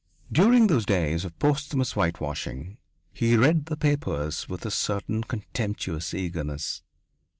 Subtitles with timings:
[0.31, 2.79] During those days of posthumous whitewashing
[3.13, 6.81] he read the papers with a certain contemptuous eagerness.